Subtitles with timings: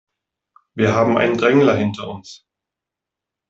[0.73, 2.47] Wir haben einen Drängler hinter uns.